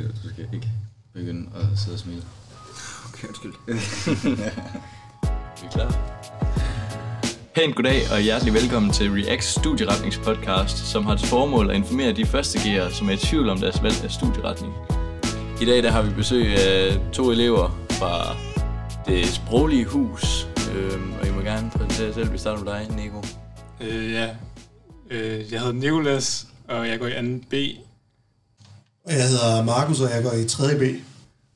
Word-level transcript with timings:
Peter, 0.00 0.12
du 0.22 0.28
skal 0.28 0.48
ikke 0.52 0.68
begynde 1.14 1.48
at 1.54 1.78
sidde 1.78 1.94
og 1.94 1.98
smile. 1.98 2.22
Okay, 3.08 3.28
undskyld. 3.28 3.52
Er 5.22 5.62
vi 5.62 5.68
klar? 5.72 5.90
Pænt 7.54 7.76
goddag 7.76 8.00
og 8.12 8.20
hjertelig 8.20 8.54
velkommen 8.54 8.92
til 8.92 9.10
Reacts 9.10 9.46
studieretningspodcast, 9.46 10.76
som 10.76 11.04
har 11.04 11.16
til 11.16 11.28
formål 11.28 11.70
at 11.70 11.76
informere 11.76 12.12
de 12.12 12.26
første 12.26 12.58
G'ere, 12.58 12.94
som 12.94 13.08
er 13.08 13.12
i 13.12 13.16
tvivl 13.16 13.48
om 13.48 13.58
deres 13.58 13.82
valg 13.82 14.04
af 14.04 14.10
studieretning. 14.10 14.74
I 15.62 15.64
dag 15.64 15.82
der 15.82 15.90
har 15.90 16.02
vi 16.02 16.14
besøg 16.14 16.46
af 16.46 16.98
to 17.12 17.30
elever 17.30 17.78
fra 17.90 18.36
det 19.06 19.26
sproglige 19.26 19.84
hus, 19.84 20.48
øhm, 20.74 21.12
og 21.20 21.26
I 21.26 21.30
må 21.30 21.40
gerne 21.40 21.70
præsentere 21.70 22.06
jer 22.06 22.14
selv. 22.14 22.32
Vi 22.32 22.38
starter 22.38 22.64
med 22.64 22.72
dig, 22.72 22.96
Nico. 22.96 23.24
Øh, 23.80 24.12
ja. 24.12 24.28
Øh, 25.10 25.52
jeg 25.52 25.60
hedder 25.60 25.72
Nikolas, 25.72 26.46
og 26.68 26.88
jeg 26.88 26.98
går 26.98 27.06
i 27.06 27.38
2. 27.40 27.44
B. 27.50 27.54
Og 29.04 29.12
jeg 29.12 29.28
hedder 29.28 29.64
Markus, 29.64 30.00
og 30.00 30.10
jeg 30.10 30.22
går 30.22 30.32
i 30.32 30.48
3. 30.48 30.78
B. 30.78 30.82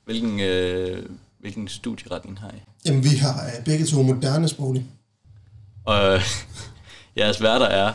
Hvilken, 0.05 0.41
øh, 0.41 1.07
hvilken 1.41 1.69
studieretning 1.69 2.41
har 2.41 2.49
I? 2.49 2.61
Jamen, 2.87 3.05
vi 3.05 3.09
har 3.09 3.35
øh, 3.45 3.65
begge 3.65 3.87
to 3.87 4.03
moderne 4.03 4.49
sproglig. 4.49 4.85
Og 5.85 6.15
øh, 6.15 6.23
jeres 7.19 7.43
værter 7.43 7.67
er 7.67 7.93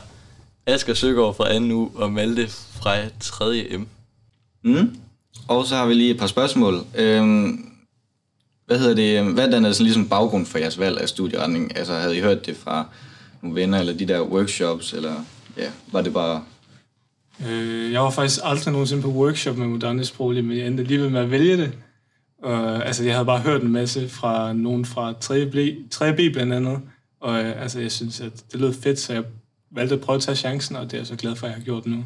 Asger 0.66 0.94
Søgaard 0.94 1.36
fra 1.36 1.60
2. 1.60 1.66
U 1.66 1.90
og 1.96 2.12
Malte 2.12 2.48
fra 2.48 2.96
3. 3.20 3.78
M. 3.78 3.88
Mm. 4.64 4.96
Og 5.48 5.66
så 5.66 5.76
har 5.76 5.86
vi 5.86 5.94
lige 5.94 6.12
et 6.12 6.20
par 6.20 6.28
spørgsmål. 6.28 6.86
Øhm, 6.96 7.70
hvad 8.66 8.80
hedder 8.80 8.96
det? 8.96 9.34
Hvad 9.34 9.48
er 9.48 9.72
sådan 9.72 9.86
ligesom 9.86 10.10
baggrund 10.10 10.46
for 10.46 10.58
jeres 10.58 10.80
valg 10.80 11.02
af 11.02 11.10
studieretning? 11.10 11.78
Altså, 11.78 11.94
havde 11.94 12.18
I 12.18 12.22
hørt 12.22 12.46
det 12.46 12.58
fra 12.58 12.86
nogle 13.42 13.62
venner, 13.62 13.80
eller 13.80 13.94
de 13.94 14.08
der 14.08 14.22
workshops, 14.22 14.94
eller 14.94 15.14
ja, 15.58 15.70
var 15.92 16.02
det 16.02 16.14
bare... 16.14 16.44
Øh, 17.48 17.92
jeg 17.92 18.02
var 18.02 18.10
faktisk 18.10 18.40
aldrig 18.44 18.72
nogensinde 18.72 19.02
på 19.02 19.10
workshop 19.10 19.58
med 19.58 19.68
moderne 19.68 20.06
sproglige, 20.06 20.44
men 20.44 20.58
jeg 20.58 20.68
endte 20.68 20.82
alligevel 20.84 21.12
med 21.12 21.22
at 21.22 21.32
vælge 21.32 21.58
det. 21.58 21.72
Og, 22.44 22.86
altså, 22.86 23.04
jeg 23.04 23.14
havde 23.14 23.26
bare 23.26 23.40
hørt 23.40 23.62
en 23.62 23.72
masse 23.72 24.10
fra 24.10 24.54
nogen 24.54 24.86
fra 24.86 25.14
3. 25.22 25.46
B, 25.46 25.56
3. 25.92 26.14
B 26.14 26.34
blandt 26.34 26.54
andet. 26.54 26.80
Og 27.22 27.40
øh, 27.40 27.62
altså, 27.62 27.80
jeg 27.80 27.92
synes, 27.92 28.22
at 28.22 28.32
det 28.52 28.60
lød 28.60 28.74
fedt, 28.74 29.00
så 29.00 29.14
jeg 29.14 29.24
valgte 29.72 29.96
at 29.96 30.02
prøve 30.02 30.16
at 30.16 30.22
tage 30.22 30.36
chancen, 30.36 30.76
og 30.76 30.86
det 30.86 30.94
er 30.94 30.98
jeg 30.98 31.08
så 31.08 31.16
glad 31.16 31.36
for, 31.36 31.48
at 31.48 31.52
jeg 31.52 31.58
har 31.58 31.66
gjort 31.66 31.86
nu. 31.86 32.06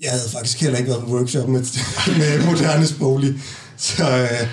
Jeg 0.00 0.10
havde 0.10 0.30
faktisk 0.32 0.60
heller 0.60 0.78
ikke 0.78 0.90
været 0.90 1.04
på 1.04 1.10
workshop 1.10 1.48
med, 1.48 1.60
med 2.18 2.46
moderne 2.46 2.86
sproglig. 2.86 3.34
Så 3.76 4.04
øh, 4.04 4.48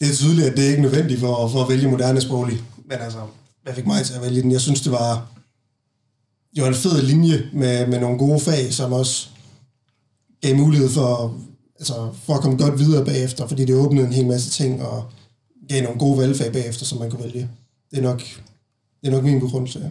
det 0.00 0.08
er 0.10 0.14
tydeligt, 0.14 0.46
at 0.46 0.56
det 0.56 0.62
ikke 0.62 0.82
nødvendigt 0.82 1.20
for, 1.20 1.48
for 1.48 1.62
at 1.62 1.68
vælge 1.68 1.88
moderne 1.88 2.20
sproglig. 2.20 2.62
Men 2.84 2.98
altså, 2.98 3.18
hvad 3.62 3.74
fik 3.74 3.86
mig 3.86 4.04
til 4.04 4.14
at 4.14 4.22
vælge 4.22 4.42
den? 4.42 4.52
Jeg 4.52 4.60
synes, 4.60 4.80
det 4.80 4.92
var, 4.92 5.26
det 6.54 6.62
var 6.62 6.68
en 6.68 6.74
fed 6.74 7.02
linje 7.02 7.50
med, 7.52 7.86
med 7.86 8.00
nogle 8.00 8.18
gode 8.18 8.40
fag, 8.40 8.72
som 8.72 8.92
også 8.92 9.28
gav 10.40 10.56
mulighed 10.56 10.88
for, 10.88 11.40
altså, 11.78 12.12
for 12.22 12.34
at 12.34 12.40
komme 12.40 12.58
godt 12.58 12.78
videre 12.78 13.04
bagefter, 13.04 13.46
fordi 13.46 13.64
det 13.64 13.74
åbnede 13.74 14.06
en 14.06 14.12
hel 14.12 14.26
masse 14.26 14.50
ting, 14.50 14.82
og 14.82 15.10
gav 15.68 15.82
nogle 15.82 15.98
gode 15.98 16.18
valgfag 16.18 16.52
bagefter, 16.52 16.84
som 16.84 16.98
man 16.98 17.10
kunne 17.10 17.24
vælge. 17.24 17.50
Det 17.90 17.98
er 17.98 18.02
nok, 18.02 18.20
det 19.00 19.08
er 19.08 19.10
nok 19.10 19.24
min 19.24 19.40
begrundelse, 19.40 19.78
ja. 19.78 19.88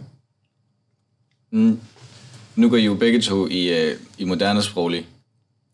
Mm. 1.52 1.80
Nu 2.56 2.68
går 2.68 2.76
I 2.76 2.84
jo 2.84 2.94
begge 2.94 3.20
to 3.20 3.48
i, 3.48 3.68
øh, 3.68 3.96
i 4.18 4.24
moderne 4.24 4.62
sproglig. 4.62 5.06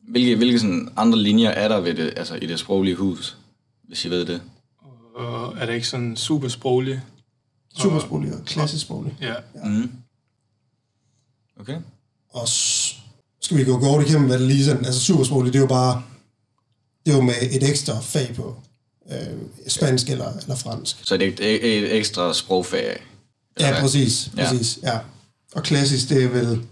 Hvilke, 0.08 0.36
hvilke 0.36 0.58
sådan 0.58 0.88
andre 0.96 1.18
linjer 1.18 1.50
er 1.50 1.68
der 1.68 1.80
ved 1.80 1.94
det, 1.94 2.12
altså 2.16 2.34
i 2.34 2.46
det 2.46 2.58
sproglige 2.58 2.96
hus, 2.96 3.36
hvis 3.88 4.04
I 4.04 4.10
ved 4.10 4.26
det? 4.26 4.42
Og 5.14 5.58
er 5.58 5.66
det 5.66 5.74
ikke 5.74 5.88
sådan 5.88 6.16
super 6.16 6.48
sproglig? 6.48 7.00
Supersproglig 7.78 8.34
og 8.34 8.44
klassisk 8.44 8.82
sproglig. 8.82 9.16
Ja. 9.20 9.34
Mm. 9.64 9.90
Okay. 11.60 11.76
Og 12.30 12.48
skal 13.40 13.56
vi 13.56 13.64
gå 13.64 13.78
godt 13.78 14.08
igennem, 14.08 14.26
hvad 14.28 14.38
det 14.38 14.46
lige 14.48 14.64
sådan, 14.64 14.84
altså 14.84 15.00
supersproglig, 15.00 15.52
det 15.52 15.58
er 15.58 15.62
jo 15.62 15.66
bare, 15.68 16.02
det 17.06 17.12
er 17.12 17.16
jo 17.16 17.22
med 17.22 17.34
et 17.52 17.68
ekstra 17.68 18.00
fag 18.00 18.34
på, 18.36 18.56
øh, 19.12 19.38
spansk 19.68 20.08
eller, 20.10 20.32
eller 20.42 20.56
fransk. 20.56 20.96
Så 21.02 21.16
det 21.16 21.40
er 21.40 21.46
et, 21.56 21.78
et 21.78 21.96
ekstra 21.96 22.34
sprogfag? 22.34 22.80
eller 22.86 23.00
Ja, 23.60 23.70
hvad? 23.70 23.80
præcis, 23.80 24.30
Ja. 24.36 24.48
præcis, 24.48 24.78
ja. 24.82 24.98
Og 25.54 25.62
klassisk, 25.62 26.08
det 26.08 26.24
er 26.24 26.28
vel, 26.28 26.62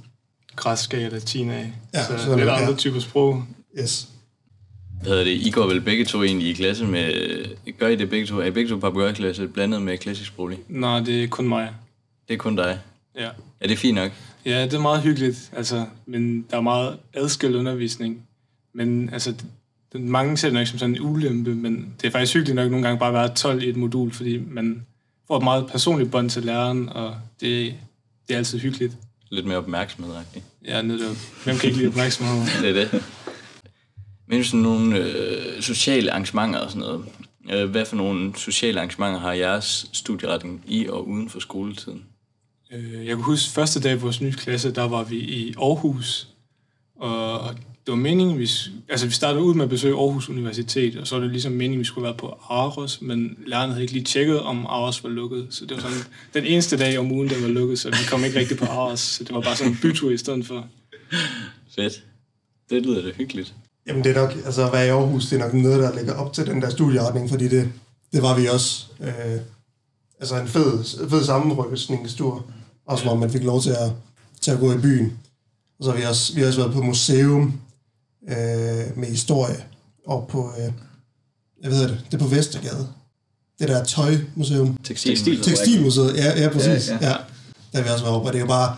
Græsk 0.57 0.95
og 0.95 1.01
latina. 1.01 1.73
Ja, 1.95 2.03
så 2.03 2.09
sådan 2.09 2.19
lidt 2.19 2.47
noget, 2.47 2.61
andre 2.61 2.71
ja. 2.73 2.77
typer 2.77 3.01
sprog. 3.01 3.43
yes. 3.81 4.09
Hvad 5.03 5.11
hedder 5.13 5.25
det? 5.25 5.31
I 5.31 5.51
går 5.51 5.67
vel 5.67 5.81
begge 5.81 6.05
to 6.05 6.23
egentlig 6.23 6.49
i 6.49 6.53
klasse 6.53 6.85
med... 6.85 7.13
Gør 7.79 7.89
I 7.89 7.97
det 7.97 8.11
begge 8.11 8.27
to? 8.27 8.39
Er 8.41 8.45
I 8.45 8.51
begge 8.51 8.71
to 8.71 8.77
papegøjeklasse 8.79 9.49
blandet 9.49 9.83
med 9.83 9.99
klassisk 9.99 10.29
sproglig? 10.29 10.59
Nej, 10.69 11.01
det 11.01 11.25
er 11.25 11.29
kun 11.29 11.49
mig. 11.49 11.73
Det 12.29 12.35
er 12.35 12.39
kun 12.39 12.57
dig. 12.57 12.81
Ja. 13.19 13.29
Er 13.61 13.69
det 13.69 13.79
fint 13.79 13.95
nok? 13.95 14.13
Ja, 14.45 14.65
det 14.65 14.75
er 14.75 14.81
meget 14.81 15.03
hyggeligt, 15.03 15.51
altså, 15.57 15.87
men 16.07 16.47
der 16.51 16.57
er 16.57 16.61
meget 16.61 16.99
adskilt 17.15 17.57
undervisning. 17.57 18.27
Men 18.73 19.11
altså, 19.13 19.35
det, 19.93 20.01
mange 20.01 20.37
ser 20.37 20.49
det 20.49 20.55
nok 20.55 20.67
som 20.67 20.79
sådan 20.79 20.95
en 20.95 21.01
ulempe, 21.01 21.55
men 21.55 21.95
det 22.01 22.07
er 22.07 22.11
faktisk 22.11 22.35
hyggeligt 22.35 22.57
nok 22.57 22.71
nogle 22.71 22.87
gange 22.87 22.99
bare 22.99 23.09
at 23.09 23.15
være 23.15 23.35
12 23.35 23.63
i 23.63 23.69
et 23.69 23.77
modul, 23.77 24.13
fordi 24.13 24.43
man 24.49 24.87
får 25.27 25.37
et 25.37 25.45
meget 25.45 25.67
personligt 25.67 26.11
bånd 26.11 26.31
til 26.31 26.43
læreren, 26.43 26.89
og 26.89 27.17
det, 27.41 27.75
det 28.29 28.35
er 28.35 28.39
altid 28.39 28.59
hyggeligt. 28.59 28.97
Lidt 29.31 29.47
mere 29.47 29.59
opmærksomhed, 29.59 30.15
ikke? 30.35 30.47
Er 30.65 30.83
netop, 30.83 31.17
hvem 31.45 31.57
kan 31.57 31.67
ikke 31.69 31.79
lide 31.79 31.89
opmærksomhed? 31.89 32.43
Det 32.63 32.71
er 32.71 32.91
det. 32.91 33.05
Men 34.27 34.45
sådan 34.45 34.61
nogle 34.61 34.99
øh, 34.99 35.63
sociale 35.63 36.11
arrangementer 36.11 36.59
og 36.59 36.71
sådan 36.71 36.81
noget. 36.81 37.05
Øh, 37.51 37.71
hvad 37.71 37.85
for 37.85 37.97
nogle 37.97 38.37
sociale 38.37 38.79
arrangementer 38.79 39.21
har 39.21 39.33
jeres 39.33 39.91
studieretning 39.93 40.65
i 40.67 40.87
og 40.89 41.09
uden 41.09 41.29
for 41.29 41.41
skoletiden? 41.41 42.05
Øh, 42.75 43.07
Jeg 43.07 43.17
kan 43.17 43.25
huske, 43.25 43.51
første 43.51 43.81
dag 43.81 43.99
på 43.99 44.03
vores 44.03 44.21
nye 44.21 44.33
klasse, 44.33 44.71
der 44.75 44.83
var 44.89 45.05
vi 45.05 45.17
i 45.17 45.55
Aarhus, 45.59 46.29
og 46.97 47.55
det 47.55 47.93
var 47.93 47.97
meningen, 47.97 48.39
vi, 48.39 48.51
altså 48.89 49.07
vi 49.07 49.13
startede 49.13 49.45
ud 49.45 49.55
med 49.55 49.65
at 49.65 49.71
besøge 49.71 49.95
Aarhus 49.95 50.29
Universitet, 50.29 50.97
og 50.97 51.07
så 51.07 51.15
var 51.15 51.23
det 51.23 51.31
ligesom 51.31 51.53
meningen, 51.53 51.79
vi 51.79 51.85
skulle 51.85 52.05
være 52.05 52.15
på 52.15 52.39
Aros, 52.49 53.01
men 53.03 53.39
lærerne 53.47 53.73
havde 53.73 53.83
ikke 53.83 53.93
lige 53.95 54.05
tjekket, 54.05 54.41
om 54.41 54.67
Aros 54.67 55.05
var 55.05 55.11
lukket, 55.11 55.47
så 55.51 55.67
det 55.67 55.77
var 55.77 55.83
sådan 55.83 55.97
den 56.35 56.45
eneste 56.45 56.77
dag 56.77 56.99
om 56.99 57.13
ugen, 57.13 57.29
der 57.29 57.41
var 57.41 57.49
lukket, 57.49 57.79
så 57.79 57.91
vi 57.91 57.97
kom 58.11 58.25
ikke 58.25 58.39
rigtig 58.39 58.59
på 58.59 58.65
Aros, 58.65 59.01
så 59.01 59.25
det 59.25 59.35
var 59.35 59.41
bare 59.41 59.57
sådan 59.57 59.73
en 59.73 59.79
bytur 59.83 60.11
i 60.11 60.17
stedet 60.17 60.47
for. 60.47 60.67
Fedt. 61.77 62.05
Det 62.71 62.87
lyder 62.87 63.03
da 63.03 63.11
hyggeligt. 63.17 63.55
Jamen 63.87 64.05
det 64.05 64.17
er 64.17 64.21
nok, 64.21 64.33
altså 64.45 64.67
at 64.67 64.73
være 64.73 64.87
i 64.87 64.89
Aarhus, 64.89 65.27
det 65.27 65.41
er 65.41 65.45
nok 65.45 65.55
noget, 65.55 65.79
der 65.83 65.97
ligger 65.97 66.15
op 66.15 66.33
til 66.33 66.47
den 66.47 66.63
der 66.63 66.71
studieretning, 66.71 67.31
fordi 67.31 67.49
det, 67.49 67.73
det 68.13 68.23
var 68.23 68.41
vi 68.41 68.47
også. 68.47 68.87
Øh, 69.01 69.41
altså 70.21 70.41
en 70.41 70.49
fed, 70.49 70.85
fed 71.11 71.25
sammenrykningstur, 71.25 72.47
også 72.87 73.05
hvor 73.05 73.15
man 73.15 73.31
fik 73.31 73.43
lov 73.43 73.63
til 73.63 73.71
at, 73.71 73.93
til 74.41 74.51
at 74.51 74.59
gå 74.59 74.73
i 74.73 74.79
byen. 74.79 75.13
Og 75.79 75.85
så 75.85 75.91
har 75.91 75.99
vi 75.99 76.05
også, 76.05 76.35
vi 76.35 76.41
har 76.41 76.49
også 76.49 76.61
været 76.61 76.73
på 76.73 76.83
museum 76.83 77.61
øh, 78.29 78.99
med 78.99 79.07
historie, 79.07 79.65
og 80.07 80.27
på, 80.29 80.53
øh, 80.59 80.73
jeg 81.63 81.71
ved 81.71 81.83
det, 81.89 82.05
det 82.11 82.15
er 82.15 82.19
på 82.19 82.29
Vestergade. 82.29 82.89
Det 83.59 83.69
der 83.69 83.85
tøjmuseum. 83.85 84.79
Tekstil. 84.85 85.43
Tekstilmuseet, 85.43 86.17
ja, 86.17 86.43
ja 86.43 86.49
præcis. 86.49 86.89
Ja, 86.89 86.95
Ja, 86.95 87.07
ja. 87.07 87.11
ja. 87.11 87.17
Der 87.73 87.79
har 87.79 87.83
vi 87.83 87.91
også 87.91 88.05
været 88.05 88.17
oppe, 88.17 88.29
og 88.29 88.33
det 88.33 88.39
er 88.39 88.43
jo 88.43 88.49
bare, 88.49 88.77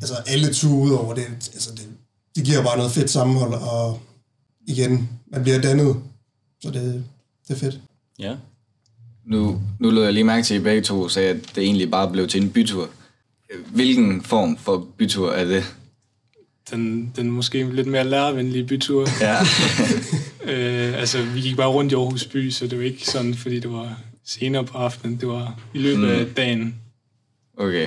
altså 0.00 0.14
alle 0.26 0.54
ture 0.54 0.78
ud 0.78 0.90
over 0.90 1.14
det, 1.14 1.24
altså 1.28 1.70
det, 1.70 1.88
det 2.36 2.44
giver 2.44 2.62
bare 2.62 2.76
noget 2.76 2.92
fedt 2.92 3.10
sammenhold, 3.10 3.54
og 3.54 4.00
igen, 4.66 5.08
man 5.32 5.42
bliver 5.42 5.60
dannet, 5.60 5.96
så 6.62 6.70
det, 6.70 7.04
det 7.48 7.54
er 7.54 7.58
fedt. 7.58 7.80
Ja. 8.18 8.34
Nu, 9.26 9.60
nu 9.80 9.90
lød 9.90 10.04
jeg 10.04 10.12
lige 10.12 10.24
mærke 10.24 10.44
til, 10.46 10.54
at 10.54 10.60
I 10.60 10.62
begge 10.64 10.82
to 10.82 11.08
sagde, 11.08 11.28
at 11.28 11.36
det 11.54 11.64
egentlig 11.64 11.90
bare 11.90 12.10
blev 12.10 12.28
til 12.28 12.42
en 12.42 12.50
bytur. 12.50 12.88
Hvilken 13.66 14.22
form 14.22 14.56
for 14.56 14.86
bytur 14.98 15.32
er 15.32 15.44
det? 15.44 15.74
Den, 16.70 17.12
den 17.16 17.30
måske 17.30 17.70
lidt 17.72 17.86
mere 17.86 18.04
lærervenlige 18.04 18.64
bytur. 18.64 19.08
Ja. 19.20 19.36
Øh, 20.46 20.98
altså, 20.98 21.22
vi 21.22 21.40
gik 21.40 21.56
bare 21.56 21.68
rundt 21.68 21.92
i 21.92 21.94
Aarhus 21.94 22.24
by, 22.24 22.50
så 22.50 22.66
det 22.66 22.78
var 22.78 22.84
ikke 22.84 23.06
sådan, 23.06 23.34
fordi 23.34 23.60
det 23.60 23.72
var 23.72 23.98
senere 24.24 24.64
på 24.64 24.78
aftenen, 24.78 25.16
det 25.16 25.28
var 25.28 25.60
i 25.74 25.78
løbet 25.78 26.08
af 26.08 26.26
dagen. 26.26 26.74
Okay. 27.58 27.86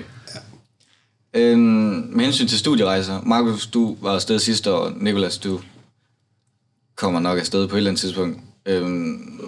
Øhm, 1.33 1.59
med 2.09 2.23
hensyn 2.23 2.47
til 2.47 2.59
studierejser, 2.59 3.21
Markus, 3.21 3.67
du 3.67 3.97
var 4.01 4.13
afsted 4.13 4.39
sidste 4.39 4.73
år, 4.73 4.93
Nikolas, 4.95 5.37
du 5.37 5.59
kommer 6.95 7.19
nok 7.19 7.39
afsted 7.39 7.67
på 7.67 7.75
et 7.75 7.77
eller 7.77 7.89
andet 7.89 8.01
tidspunkt. 8.01 8.39
Øhm, 8.65 9.41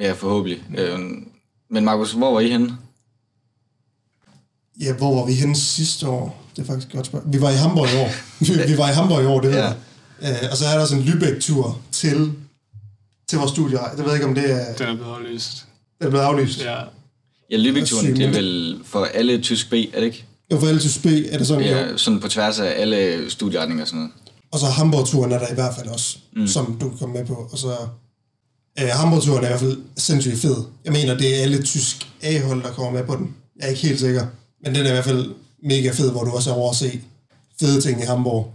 ja, 0.00 0.12
forhåbentlig. 0.12 0.62
Øhm, 0.78 1.28
men 1.70 1.84
Markus, 1.84 2.12
hvor 2.12 2.32
var 2.32 2.40
I 2.40 2.50
henne? 2.50 2.76
Ja, 4.80 4.92
hvor 4.92 5.14
var 5.14 5.26
vi 5.26 5.34
henne 5.34 5.56
sidste 5.56 6.08
år? 6.08 6.44
Det 6.56 6.62
er 6.62 6.66
faktisk 6.66 6.86
et 6.86 6.92
godt 6.94 7.06
spørgsmål. 7.06 7.32
Vi 7.32 7.40
var 7.40 7.50
i 7.50 7.54
Hamburg 7.54 7.88
i 7.94 7.96
år. 7.96 8.10
Vi, 8.66 8.72
vi 8.72 8.78
var 8.78 8.90
i 8.90 8.92
Hamburg 8.92 9.22
i 9.22 9.26
år, 9.26 9.40
det 9.40 9.50
ved 9.50 9.58
Ja. 9.58 9.64
jeg. 9.64 9.76
Øh, 10.42 10.48
og 10.50 10.56
så 10.56 10.66
er 10.66 10.78
der 10.78 10.84
sådan 10.86 11.02
en 11.02 11.08
Lübeck-tur 11.08 11.76
til, 11.92 12.32
til 13.28 13.38
vores 13.38 13.50
studierej. 13.50 13.90
Det 13.90 13.98
ved 13.98 14.06
jeg 14.06 14.14
ikke, 14.14 14.26
om 14.26 14.34
det 14.34 14.50
er, 14.50 14.74
Den 14.74 14.86
er 14.88 14.94
blevet 14.94 15.12
aflyst. 15.14 15.64
den 15.98 16.06
er 16.06 16.10
blevet 16.10 16.24
aflyst. 16.24 16.60
Ja, 16.64 16.76
Ja, 17.50 17.56
Lübeck-turen, 17.56 18.06
det 18.16 18.20
er 18.26 18.30
vel 18.32 18.78
for 18.84 19.04
alle 19.04 19.40
tysk 19.40 19.70
B, 19.70 19.72
er 19.72 19.78
det 19.94 20.02
ikke? 20.02 20.24
Jo, 20.52 20.60
for 20.60 20.66
alle 20.66 20.80
til 20.80 21.00
B 21.02 21.06
er 21.32 21.38
det 21.38 21.46
sådan, 21.46 21.64
ja. 21.64 21.78
Ja, 21.80 21.96
sådan 21.96 22.20
på 22.20 22.28
tværs 22.28 22.58
af 22.60 22.74
alle 22.76 23.30
studieretninger 23.30 23.84
og 23.84 23.88
sådan 23.88 23.98
noget. 24.00 24.12
Og 24.52 24.58
så 24.58 24.66
Hamburg-turen 24.66 25.32
er 25.32 25.38
der 25.38 25.48
i 25.50 25.54
hvert 25.54 25.74
fald 25.74 25.88
også, 25.88 26.18
mm. 26.36 26.46
som 26.46 26.78
du 26.80 26.88
kan 26.88 26.98
komme 26.98 27.14
med 27.14 27.26
på. 27.26 27.48
Og 27.52 27.58
så 27.58 27.72
øh, 28.80 28.88
Hamburg-turen 28.92 29.38
er 29.44 29.46
i 29.46 29.50
hvert 29.50 29.60
fald 29.60 29.78
sindssygt 29.96 30.38
fed. 30.38 30.56
Jeg 30.84 30.92
mener, 30.92 31.16
det 31.18 31.38
er 31.38 31.42
alle 31.42 31.62
tysk 31.62 32.08
A-hold, 32.22 32.62
der 32.62 32.70
kommer 32.72 32.90
med 32.92 33.04
på 33.06 33.16
den. 33.16 33.34
Jeg 33.56 33.64
er 33.64 33.68
ikke 33.68 33.82
helt 33.82 34.00
sikker. 34.00 34.26
Men 34.64 34.74
den 34.74 34.84
er 34.86 34.88
i 34.88 34.92
hvert 34.92 35.04
fald 35.04 35.34
mega 35.62 35.90
fed, 35.90 36.10
hvor 36.10 36.24
du 36.24 36.30
også 36.30 36.50
er 36.50 36.54
over 36.54 36.70
at 36.70 36.76
se 36.76 37.00
fede 37.60 37.80
ting 37.80 38.00
i 38.00 38.04
Hamburg. 38.04 38.52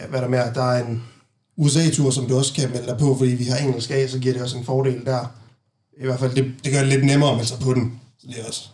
Ja, 0.00 0.06
hvad 0.06 0.18
er 0.18 0.22
der 0.22 0.30
mere? 0.30 0.54
Der 0.54 0.62
er 0.72 0.86
en 0.86 1.02
USA-tur, 1.56 2.10
som 2.10 2.26
du 2.26 2.36
også 2.36 2.54
kan 2.54 2.70
melde 2.70 2.86
dig 2.86 2.98
på, 2.98 3.16
fordi 3.16 3.30
vi 3.30 3.44
har 3.44 3.56
engelsk 3.56 3.90
af, 3.90 4.10
så 4.10 4.18
giver 4.18 4.34
det 4.34 4.42
også 4.42 4.58
en 4.58 4.64
fordel 4.64 5.04
der. 5.04 5.34
I 6.02 6.04
hvert 6.06 6.20
fald, 6.20 6.34
det, 6.34 6.52
det 6.64 6.72
gør 6.72 6.78
det 6.80 6.88
lidt 6.88 7.04
nemmere 7.04 7.30
at 7.30 7.36
melde 7.36 7.48
sig 7.48 7.58
på 7.58 7.74
den. 7.74 8.00
Så 8.18 8.26
det 8.26 8.40
er 8.40 8.44
også, 8.46 8.68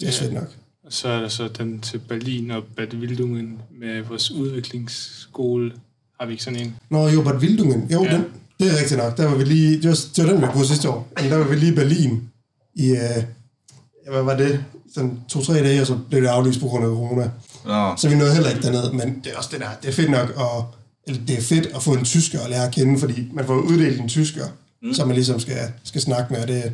det 0.00 0.08
er 0.08 0.12
Ja. 0.12 0.24
fedt 0.24 0.34
nok. 0.34 0.48
Og 0.86 0.92
så 0.92 1.08
er 1.08 1.20
der 1.20 1.28
så 1.28 1.48
den 1.48 1.80
til 1.80 1.98
Berlin 1.98 2.50
og 2.50 2.62
Bad 2.76 2.94
Wildungen 2.94 3.58
med 3.80 4.02
vores 4.02 4.30
udviklingsskole. 4.30 5.72
Har 6.20 6.26
vi 6.26 6.32
ikke 6.32 6.44
sådan 6.44 6.60
en? 6.60 6.76
Nå, 6.90 7.08
jo, 7.08 7.22
Bad 7.22 7.34
Wildungen. 7.36 7.88
Jo, 7.92 8.04
Ja. 8.04 8.12
den, 8.14 8.24
det 8.60 8.72
er 8.72 8.78
rigtigt 8.78 8.98
nok. 9.00 9.16
Der 9.16 9.26
var 9.28 9.36
vi 9.36 9.44
lige, 9.44 9.82
det 9.82 9.88
var, 9.88 9.98
det 10.16 10.24
var 10.24 10.30
den, 10.32 10.40
vi 10.40 10.46
var 10.46 10.52
på 10.52 10.64
sidste 10.64 10.90
år. 10.90 11.08
Men 11.20 11.30
der 11.30 11.36
var 11.36 11.48
vi 11.48 11.56
lige 11.56 11.72
i 11.72 11.74
Berlin 11.74 12.28
i, 12.74 12.88
øh, 12.90 13.24
hvad 14.10 14.22
var 14.22 14.36
det? 14.36 14.64
Sådan 14.94 15.20
to-tre 15.28 15.54
dage, 15.54 15.80
og 15.80 15.86
så 15.86 15.98
blev 16.10 16.22
det 16.22 16.28
aflyst 16.28 16.60
på 16.60 16.66
grund 16.66 16.84
af 16.84 16.90
corona. 16.90 17.30
Nå, 17.66 17.96
Så 17.96 18.08
vi 18.08 18.14
nåede 18.14 18.34
heller 18.34 18.50
ikke 18.50 18.62
derned, 18.62 18.92
men 18.92 19.20
det 19.24 19.32
er 19.32 19.36
også 19.36 19.50
det 19.52 19.60
der, 19.60 19.68
det 19.82 19.88
er 19.88 19.92
fedt 19.92 20.10
nok, 20.10 20.30
og, 20.36 20.74
eller 21.06 21.20
det 21.26 21.38
er 21.38 21.42
fedt 21.42 21.66
at 21.66 21.82
få 21.82 21.92
en 21.94 22.04
tysker 22.04 22.40
at 22.40 22.50
lære 22.50 22.66
at 22.66 22.74
kende, 22.74 22.98
fordi 22.98 23.28
man 23.32 23.46
får 23.46 23.54
uddelt 23.54 24.00
en 24.00 24.08
tysker, 24.08 24.44
mm. 24.82 24.94
som 24.94 25.08
man 25.08 25.14
ligesom 25.16 25.40
skal, 25.40 25.58
skal 25.84 26.00
snakke 26.00 26.32
med, 26.32 26.42
og 26.42 26.48
det, 26.48 26.72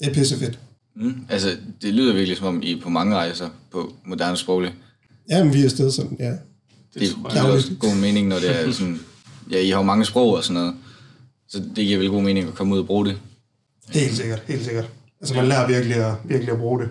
det 0.00 0.08
er 0.08 0.14
pissefedt. 0.14 0.58
mm, 0.96 1.14
altså, 1.28 1.56
det 1.82 1.94
lyder 1.94 2.14
virkelig 2.14 2.36
som 2.36 2.46
om, 2.46 2.62
I 2.62 2.80
på 2.80 2.88
mange 2.88 3.16
rejser 3.16 3.48
på 3.72 3.92
moderne 4.04 4.36
sproglig. 4.36 4.74
Ja, 5.30 5.44
men 5.44 5.54
vi 5.54 5.60
er 5.60 5.64
afsted 5.64 5.90
sådan, 5.90 6.16
ja. 6.20 6.30
Det, 6.30 6.38
Det 6.94 7.10
tror 7.10 7.34
jeg. 7.34 7.44
Ja. 7.44 7.50
også 7.50 7.70
god 7.80 7.94
mening, 7.94 8.28
når 8.28 8.36
det 8.38 8.60
er 8.60 8.72
sådan... 8.72 9.00
Ja, 9.50 9.58
I 9.60 9.70
har 9.70 9.76
jo 9.76 9.82
mange 9.82 10.04
sprog 10.04 10.32
og 10.36 10.44
sådan 10.44 10.54
noget. 10.62 10.74
Så 11.48 11.62
det 11.76 11.86
giver 11.86 11.98
vel 11.98 12.08
god 12.08 12.22
mening 12.22 12.48
at 12.48 12.54
komme 12.54 12.74
ud 12.74 12.78
og 12.80 12.86
bruge 12.86 13.06
det. 13.06 13.18
Helt 13.88 14.16
sikkert, 14.16 14.42
helt 14.46 14.64
sikkert. 14.64 14.88
Altså 15.20 15.34
man 15.34 15.46
lærer 15.48 15.66
virkelig 15.68 15.96
at, 15.96 16.14
virkelig 16.24 16.52
at 16.52 16.58
bruge 16.58 16.80
det. 16.80 16.88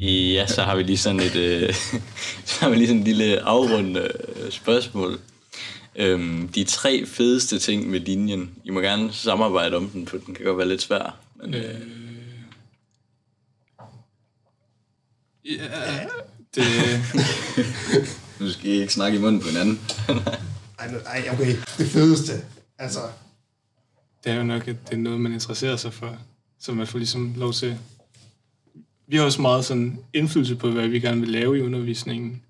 Ja, 0.00 0.46
så 0.46 0.62
har 0.62 0.76
vi 0.76 0.82
lige 0.82 0.98
sådan 0.98 1.20
et, 1.20 1.36
øh, 1.36 1.74
så 2.46 2.60
har 2.60 2.70
vi 2.70 2.76
lige 2.76 2.86
sådan 2.86 3.00
et 3.00 3.06
lille 3.08 3.40
afrundende 3.40 4.08
øh, 4.36 4.50
spørgsmål. 4.50 5.20
Øhm, 5.96 6.48
de 6.48 6.64
tre 6.64 7.06
fedeste 7.06 7.58
ting 7.58 7.90
med 7.90 8.00
linjen. 8.00 8.50
I 8.64 8.70
må 8.70 8.80
gerne 8.80 9.12
samarbejde 9.12 9.76
om 9.76 9.88
den, 9.88 10.06
for 10.06 10.16
den 10.16 10.34
kan 10.34 10.44
godt 10.44 10.58
være 10.58 10.68
lidt 10.68 10.82
svær. 10.82 11.16
Men, 11.42 11.54
øh, 11.54 11.80
Ja, 15.44 16.06
det, 16.54 16.64
Nu 18.40 18.50
skal 18.50 18.70
I 18.70 18.80
ikke 18.80 18.92
snakke 18.92 19.18
i 19.18 19.20
munden 19.20 19.40
på 19.40 19.48
hinanden. 19.48 19.80
Ej, 20.78 20.90
nu- 20.92 20.98
ej, 20.98 21.28
okay. 21.32 21.56
Det 21.78 21.86
fedeste. 21.86 22.32
Altså, 22.78 22.98
det 24.24 24.32
er 24.32 24.36
jo 24.36 24.42
nok, 24.42 24.68
at 24.68 24.76
det 24.88 24.94
er 24.94 24.98
noget, 24.98 25.20
man 25.20 25.32
interesserer 25.32 25.76
sig 25.76 25.92
for. 25.92 26.16
Så 26.64 26.72
man 26.72 26.86
får 26.86 26.98
ligesom 26.98 27.34
lov 27.36 27.52
til... 27.52 27.78
Vi 29.06 29.16
har 29.16 29.24
også 29.24 29.42
meget 29.42 29.64
sådan 29.64 29.98
indflydelse 30.12 30.56
på, 30.56 30.70
hvad 30.70 30.88
vi 30.88 31.00
gerne 31.00 31.20
vil 31.20 31.30
lave 31.30 31.58
i 31.58 31.62
undervisningen. 31.62 32.42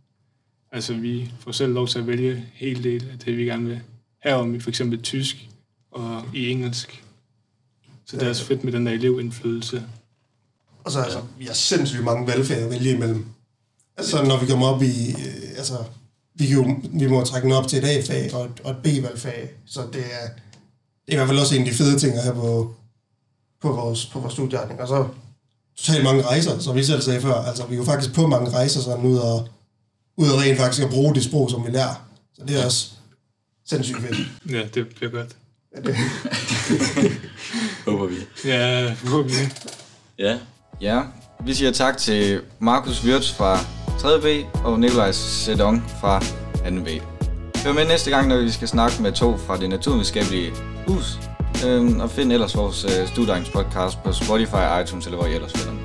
Altså, 0.72 0.94
vi 0.94 1.30
får 1.40 1.52
selv 1.52 1.72
lov 1.72 1.88
til 1.88 1.98
at 1.98 2.06
vælge 2.06 2.44
helt 2.52 2.84
del 2.84 3.08
af 3.12 3.18
det, 3.18 3.36
vi 3.36 3.44
gerne 3.44 3.68
vil 3.68 3.80
have 4.18 4.36
om 4.36 4.54
i 4.54 4.60
for 4.60 4.70
eksempel 4.70 5.02
tysk 5.02 5.48
og 5.90 6.22
i 6.34 6.50
engelsk. 6.50 7.04
Så 8.06 8.16
det 8.16 8.24
er 8.24 8.28
også 8.28 8.44
fedt 8.44 8.64
med 8.64 8.72
den 8.72 8.86
der 8.86 8.92
elevindflydelse. 8.92 9.82
og 10.84 10.92
så 10.92 11.00
altså, 11.00 11.22
vi 11.38 11.44
har 11.44 11.54
sindssygt 11.54 12.04
mange 12.04 12.26
valgfag 12.26 12.56
at 12.56 12.70
vælge 12.70 12.90
imellem. 12.90 13.26
Altså, 13.96 14.24
når 14.24 14.40
vi 14.40 14.46
kommer 14.46 14.66
op 14.66 14.82
i, 14.82 15.10
øh, 15.10 15.58
altså, 15.58 15.84
vi, 16.34 16.46
kan 16.46 16.56
jo, 16.56 16.76
vi 16.92 17.06
må 17.06 17.24
trække 17.24 17.44
den 17.44 17.52
op 17.52 17.68
til 17.68 17.78
et 17.78 17.84
A-fag 17.84 18.34
og 18.34 18.44
et, 18.44 18.60
og 18.64 18.70
et 18.70 18.76
B-valgfag, 18.76 19.50
så 19.66 19.80
det 19.92 20.00
er, 20.00 20.28
det 21.06 21.08
er 21.08 21.12
i 21.12 21.16
hvert 21.16 21.28
fald 21.28 21.38
også 21.38 21.54
en 21.54 21.62
af 21.62 21.70
de 21.70 21.76
fede 21.76 21.98
ting 21.98 22.14
at 22.14 22.22
have 22.22 22.34
på, 22.34 22.74
på 23.64 23.72
vores, 23.72 24.06
på 24.06 24.18
vores 24.18 24.32
studieretning. 24.32 24.80
Og 24.80 24.88
så 24.88 25.06
totalt 25.76 26.04
mange 26.04 26.22
rejser, 26.22 26.58
som 26.58 26.76
vi 26.76 26.84
selv 26.84 27.00
sagde 27.02 27.20
før. 27.20 27.34
Altså, 27.34 27.66
vi 27.66 27.74
er 27.74 27.78
jo 27.78 27.84
faktisk 27.84 28.14
på 28.14 28.26
mange 28.26 28.50
rejser 28.50 28.80
sådan 28.80 29.04
ud 29.04 29.16
og, 29.16 29.48
ud 30.16 30.28
og 30.28 30.40
rent 30.40 30.58
faktisk 30.58 30.82
at 30.82 30.90
bruge 30.90 31.14
det 31.14 31.24
sprog, 31.24 31.50
som 31.50 31.66
vi 31.66 31.70
lærer. 31.70 32.06
Så 32.34 32.42
det 32.48 32.60
er 32.60 32.64
også 32.64 32.90
sindssygt 33.68 34.00
fedt. 34.00 34.18
Ja, 34.50 34.62
det 34.74 34.88
bliver 34.96 35.10
godt. 35.10 35.36
håber 37.86 38.06
vi. 38.06 38.16
Ja, 38.44 38.92
forhåbentlig. 38.92 39.52
Ja, 40.18 40.38
Ja, 40.80 41.02
vi 41.44 41.54
siger 41.54 41.72
tak 41.72 41.98
til 41.98 42.40
Markus 42.58 43.04
Wirtz 43.04 43.32
fra 43.32 43.58
3B 43.88 44.58
og 44.64 44.80
Nikolaj 44.80 45.12
Sedong 45.12 45.84
fra 46.00 46.20
2B. 46.20 47.02
Hør 47.64 47.72
med 47.72 47.86
næste 47.86 48.10
gang, 48.10 48.28
når 48.28 48.40
vi 48.40 48.50
skal 48.50 48.68
snakke 48.68 49.02
med 49.02 49.12
to 49.12 49.36
fra 49.36 49.56
det 49.56 49.68
naturvidenskabelige 49.68 50.52
hus. 50.86 51.18
Øhm, 51.66 52.00
og 52.00 52.10
find 52.10 52.32
ellers 52.32 52.56
vores 52.56 52.84
øh, 52.84 53.08
studieegnings 53.08 53.50
podcast 53.50 54.02
på 54.04 54.12
Spotify, 54.12 54.64
iTunes 54.82 55.06
eller 55.06 55.18
hvor 55.18 55.26
I 55.26 55.34
ellers 55.34 55.52
finder 55.52 55.72
den. 55.72 55.83